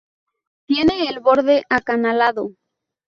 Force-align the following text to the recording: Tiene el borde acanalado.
Tiene 0.67 1.11
el 1.11 1.19
borde 1.19 1.61
acanalado. 1.69 2.53